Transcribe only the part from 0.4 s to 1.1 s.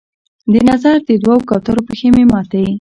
د نظر د